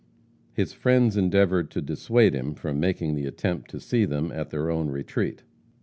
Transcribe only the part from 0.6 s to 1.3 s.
friends